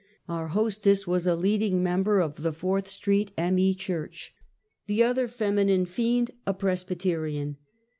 Our 0.27 0.47
hostess 0.47 1.05
was 1.05 1.27
a 1.27 1.35
leading 1.35 1.83
member 1.83 2.21
of 2.21 2.37
the 2.41 2.51
Fourth 2.51 2.89
St. 2.89 3.29
M. 3.37 3.59
E. 3.59 3.75
Church, 3.75 4.33
the 4.87 5.03
other 5.03 5.27
feminine 5.27 5.85
fiend 5.85 6.31
a 6.47 6.55
Presbyterian. 6.55 7.57